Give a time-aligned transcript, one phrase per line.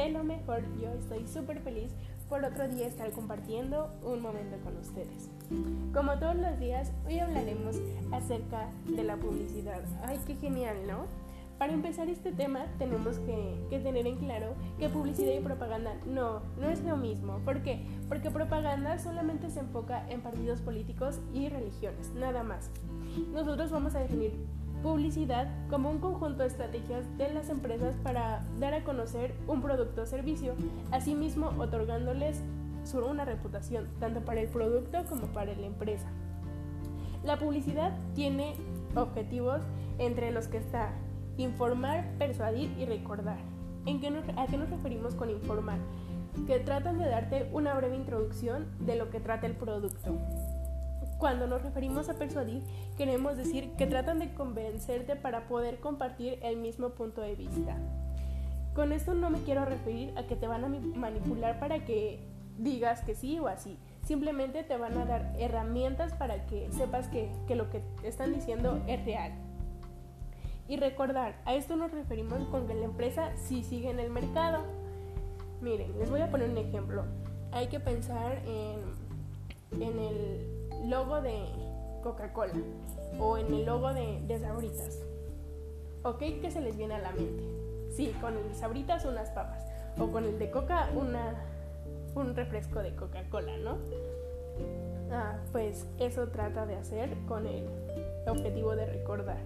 [0.00, 0.62] de lo mejor.
[0.80, 1.92] Yo estoy súper feliz
[2.28, 5.30] por otro día estar compartiendo un momento con ustedes.
[5.94, 7.80] Como todos los días, hoy hablaremos
[8.12, 9.82] acerca de la publicidad.
[10.04, 11.06] Ay, qué genial, ¿no?
[11.58, 16.42] Para empezar este tema tenemos que, que, tener en claro que publicidad y propaganda no,
[16.60, 17.38] no es lo mismo.
[17.46, 17.86] ¿Por qué?
[18.08, 22.70] Porque propaganda solamente se enfoca en partidos políticos y religiones, nada más.
[23.32, 24.34] Nosotros vamos a definir
[24.82, 30.02] publicidad como un conjunto de estrategias de las empresas para dar a conocer un producto
[30.02, 30.54] o servicio,
[30.92, 32.42] asimismo otorgándoles
[32.94, 36.06] una reputación tanto para el producto como para la empresa.
[37.24, 38.54] La publicidad tiene
[38.94, 39.60] objetivos
[39.98, 40.92] entre los que está
[41.36, 43.38] informar, persuadir y recordar.
[43.84, 45.78] ¿En qué ¿A qué nos referimos con informar?
[46.46, 50.16] Que tratan de darte una breve introducción de lo que trata el producto.
[51.18, 52.62] Cuando nos referimos a persuadir,
[52.98, 57.78] queremos decir que tratan de convencerte para poder compartir el mismo punto de vista.
[58.74, 62.20] Con esto no me quiero referir a que te van a manipular para que
[62.58, 63.78] digas que sí o así.
[64.04, 68.78] Simplemente te van a dar herramientas para que sepas que, que lo que están diciendo
[68.86, 69.32] es real.
[70.68, 74.64] Y recordar, a esto nos referimos con que la empresa sí sigue en el mercado.
[75.62, 77.04] Miren, les voy a poner un ejemplo.
[77.52, 81.46] Hay que pensar en, en el logo de
[82.02, 82.54] Coca-Cola
[83.18, 85.00] o en el logo de, Sabritas.
[86.02, 86.18] ¿Ok?
[86.18, 87.42] ¿Qué se les viene a la mente?
[87.90, 89.64] Sí, con el de Sabritas unas papas
[89.98, 91.34] o con el de Coca una,
[92.14, 93.78] un refresco de Coca-Cola, ¿no?
[95.10, 97.66] Ah, pues eso trata de hacer con el
[98.26, 99.38] objetivo de recordar.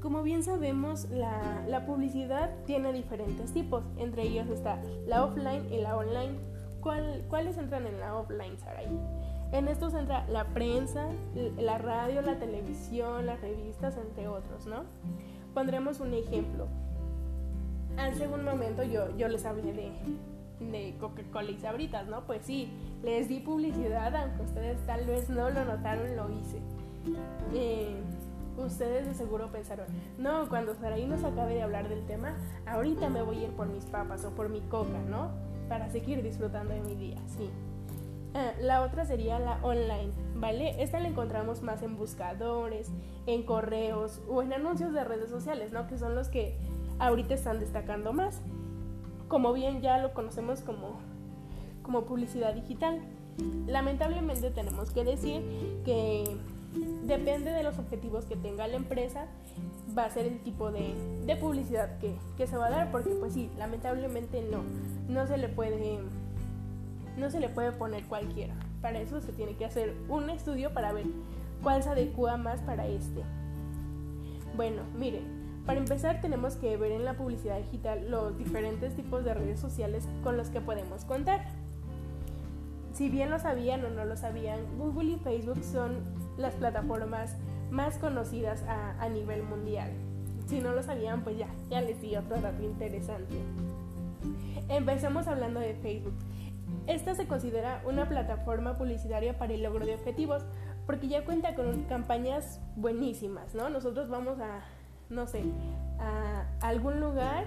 [0.00, 3.82] Como bien sabemos, la, la, publicidad tiene diferentes tipos.
[3.98, 6.38] Entre ellos está la offline y la online.
[6.80, 8.86] ¿Cuál, ¿Cuáles entran en la offline, Saray?
[9.52, 11.08] En esto se entra la prensa,
[11.56, 14.84] la radio, la televisión, las revistas, entre otros, ¿no?
[15.54, 16.66] Pondremos un ejemplo.
[17.96, 19.90] Hace un momento yo, yo les hablé de,
[20.60, 22.26] de Coca-Cola y Sabritas, ¿no?
[22.26, 22.70] Pues sí,
[23.02, 26.58] les di publicidad, aunque ustedes tal vez no lo notaron, lo hice.
[27.54, 27.96] Eh,
[28.58, 29.86] ustedes de seguro pensaron,
[30.18, 33.66] no, cuando Saraí nos acabe de hablar del tema, ahorita me voy a ir por
[33.66, 35.30] mis papas o por mi coca, ¿no?
[35.70, 37.48] Para seguir disfrutando de mi día, sí.
[38.38, 40.80] Ah, la otra sería la online, ¿vale?
[40.80, 42.88] Esta la encontramos más en buscadores,
[43.26, 45.88] en correos o en anuncios de redes sociales, ¿no?
[45.88, 46.56] Que son los que
[47.00, 48.40] ahorita están destacando más.
[49.26, 51.00] Como bien ya lo conocemos como,
[51.82, 53.00] como publicidad digital.
[53.66, 55.42] Lamentablemente tenemos que decir
[55.84, 56.22] que
[57.06, 59.26] depende de los objetivos que tenga la empresa,
[59.98, 60.94] va a ser el tipo de,
[61.26, 64.62] de publicidad que, que se va a dar, porque pues sí, lamentablemente no,
[65.08, 65.98] no se le puede
[67.18, 68.54] no se le puede poner cualquiera.
[68.80, 71.06] Para eso se tiene que hacer un estudio para ver
[71.62, 73.22] cuál se adecua más para este.
[74.56, 79.34] Bueno, miren, para empezar tenemos que ver en la publicidad digital los diferentes tipos de
[79.34, 81.44] redes sociales con los que podemos contar.
[82.94, 85.98] Si bien lo sabían o no lo sabían, Google y Facebook son
[86.36, 87.36] las plataformas
[87.70, 89.92] más conocidas a, nivel mundial.
[90.46, 93.36] Si no lo sabían, pues ya, ya les di otro dato interesante.
[94.68, 96.14] Empecemos hablando de Facebook.
[96.86, 100.44] Esta se considera una plataforma publicitaria para el logro de objetivos
[100.86, 103.68] porque ya cuenta con campañas buenísimas, ¿no?
[103.68, 104.62] Nosotros vamos a,
[105.10, 105.44] no sé,
[105.98, 107.44] a algún lugar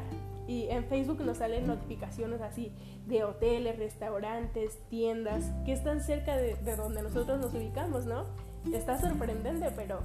[0.48, 2.72] y en Facebook nos salen notificaciones así
[3.08, 8.26] de hoteles, restaurantes, tiendas que están cerca de, donde nosotros nos ubicamos, ¿no?
[8.72, 10.02] Está sorprendente, pero,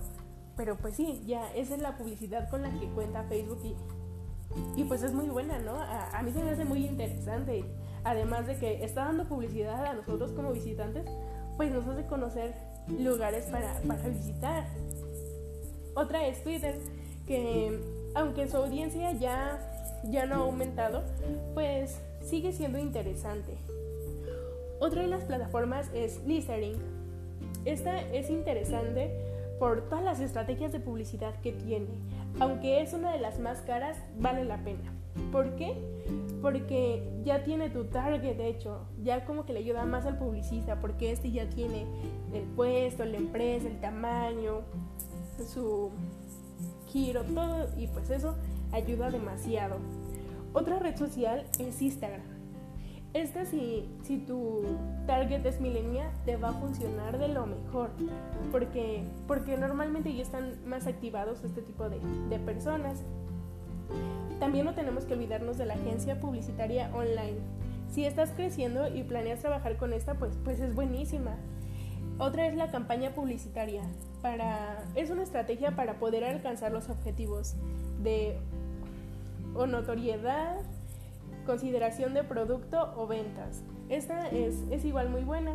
[0.57, 4.85] pero pues sí, ya esa es la publicidad con la que cuenta Facebook y, y
[4.85, 5.75] pues es muy buena, ¿no?
[5.75, 7.65] A, a mí se me hace muy interesante
[8.07, 11.05] además de que está dando publicidad a nosotros como visitantes,
[11.57, 12.55] pues nos hace conocer
[12.89, 14.65] lugares para, visitar.
[15.95, 16.79] Otra es Twitter,
[17.27, 17.81] que
[18.15, 19.59] aunque su audiencia ya,
[20.05, 21.03] ya no ha aumentado,
[21.55, 23.57] pues sigue siendo interesante.
[24.79, 26.79] Otra de las plataformas es Listerine.
[27.65, 29.11] Esta es interesante
[29.59, 31.89] por todas las estrategias de publicidad que tiene.
[32.39, 34.93] Aunque es una de las más caras, vale la pena.
[35.33, 35.75] ¿Por qué?
[36.43, 40.81] Porque ya tiene tu target de hecho, ya como que le ayuda más al publicista,
[40.81, 41.87] porque este ya tiene
[42.33, 44.61] el puesto, la empresa, el tamaño,
[45.53, 45.91] su
[46.89, 48.37] giro, todo, y pues eso
[48.73, 49.77] ayuda demasiado.
[50.53, 52.37] Otra red social es Instagram.
[53.13, 54.63] Esta si, si tu
[55.07, 57.91] target es milenia te va a funcionar de lo mejor
[58.53, 61.99] porque, porque normalmente ya están más activados este tipo de,
[62.29, 63.03] de personas.
[64.39, 67.39] También no tenemos que olvidarnos de la agencia publicitaria online.
[67.91, 71.37] Si estás creciendo y planeas trabajar con esta, pues, pues es buenísima.
[72.19, 73.83] Otra es la campaña publicitaria.
[74.23, 77.55] Para, es una estrategia para poder alcanzar los objetivos
[78.03, 78.39] de
[79.55, 80.59] notoriedad
[81.47, 83.63] consideración de producto o ventas.
[83.89, 85.55] Esta es, es igual muy buena.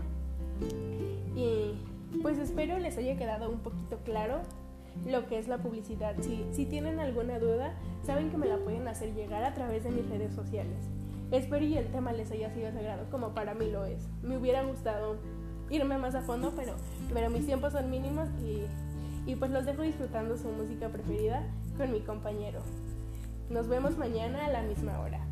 [1.35, 1.73] Y
[2.21, 4.41] pues espero les haya quedado un poquito claro
[5.05, 6.15] lo que es la publicidad.
[6.19, 7.73] Si, tienen alguna duda,
[8.03, 10.77] saben que me la pueden hacer llegar a través de mis redes sociales.
[11.31, 14.07] Espero y el tema les haya sido sagrado como para mí lo es.
[14.21, 15.17] Me hubiera gustado
[15.69, 16.73] irme más a fondo, pero,
[17.13, 18.63] pero mis tiempos son mínimos y,
[19.29, 21.43] y pues los dejo disfrutando su música preferida
[21.77, 22.59] con mi compañero.
[23.49, 25.30] Nos vemos mañana a la misma hora.